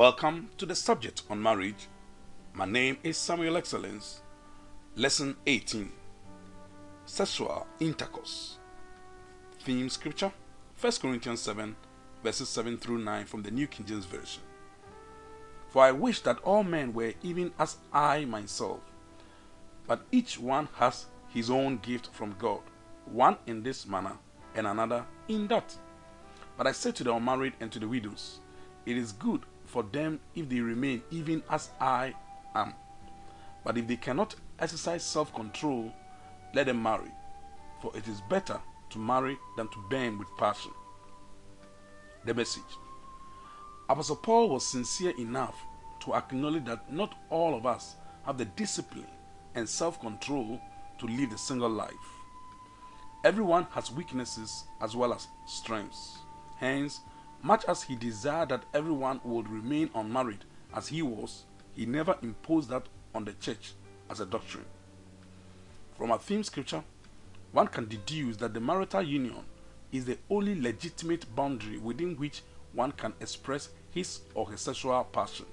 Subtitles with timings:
[0.00, 1.86] Welcome to the subject on marriage.
[2.54, 4.22] My name is Samuel Excellence.
[4.96, 5.92] Lesson 18
[7.04, 8.56] Sexual Intercourse.
[9.62, 10.32] Theme scripture
[10.80, 11.76] 1 Corinthians 7,
[12.24, 14.42] verses 7 through 9 from the New King James Version.
[15.68, 18.80] For I wish that all men were even as I myself,
[19.86, 22.62] but each one has his own gift from God,
[23.04, 24.16] one in this manner
[24.54, 25.76] and another in that.
[26.56, 28.40] But I say to the unmarried and to the widows,
[28.86, 32.14] it is good for them if they remain even as I
[32.54, 32.74] am.
[33.64, 35.92] But if they cannot exercise self control,
[36.54, 37.10] let them marry,
[37.80, 40.72] for it is better to marry than to burn with passion.
[42.24, 42.62] The message
[43.88, 45.56] Apostle Paul was sincere enough
[46.00, 49.06] to acknowledge that not all of us have the discipline
[49.54, 50.60] and self control
[50.98, 51.90] to live a single life.
[53.24, 56.18] Everyone has weaknesses as well as strengths.
[56.56, 57.00] Hence,
[57.42, 60.44] much as he desired that everyone would remain unmarried
[60.74, 61.44] as he was,
[61.74, 63.72] he never imposed that on the church
[64.08, 64.64] as a doctrine.
[65.96, 66.82] From our theme scripture,
[67.52, 69.44] one can deduce that the marital union
[69.92, 72.42] is the only legitimate boundary within which
[72.72, 75.46] one can express his or her sexual passion.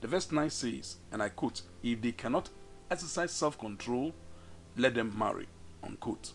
[0.00, 2.50] The verse 9 says, and I quote, If they cannot
[2.90, 4.12] exercise self control,
[4.76, 5.46] let them marry.
[5.82, 6.32] Unquote.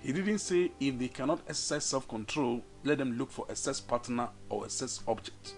[0.00, 3.80] He didn't say if they cannot exercise self control, let them look for a sex
[3.80, 5.54] partner or a sex object.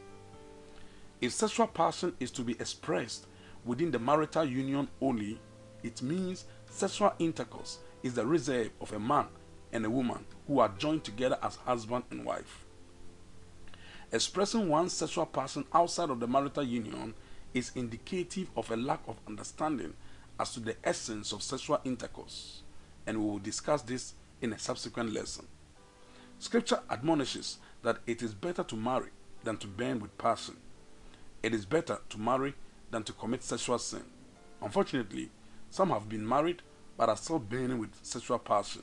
[1.20, 3.26] If sexual passion is to be expressed
[3.64, 5.38] within the marital union only,
[5.82, 9.26] it means sexual intercourse is the reserve of a man
[9.72, 12.64] and a woman who are joined together as husband and wife.
[14.10, 17.14] Expressing one's sexual passion outside of the marital union
[17.52, 19.92] is indicative of a lack of understanding
[20.38, 22.62] as to the essence of sexual intercourse,
[23.06, 25.46] and we will discuss this in a subsequent lesson.
[26.38, 29.10] Scripture admonishes that it is better to marry
[29.44, 30.56] than to burn with passion.
[31.42, 32.54] It is better to marry
[32.90, 34.04] than to commit sexual sin.
[34.62, 35.30] Unfortunately,
[35.70, 36.62] some have been married
[36.96, 38.82] but are still burning with sexual passion.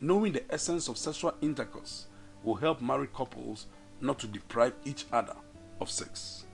[0.00, 2.06] Knowing the essence of sexual intercourse
[2.42, 3.66] will help married couples
[4.00, 5.36] not to deprive each other
[5.80, 6.44] of sex.